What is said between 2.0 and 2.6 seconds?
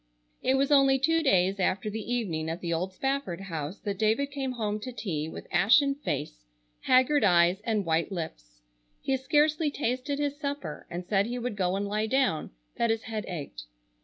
evening at